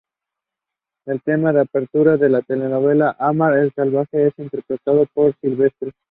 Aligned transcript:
El 1.05 1.21
tema 1.21 1.53
de 1.53 1.61
apertura 1.61 2.17
de 2.17 2.27
la 2.27 2.41
telenovela 2.41 3.15
"Amar... 3.19 3.53
al 3.53 3.71
salvaje" 3.75 4.25
es 4.25 4.33
interpretado 4.39 5.05
por 5.13 5.35
Silvestre. 5.41 5.91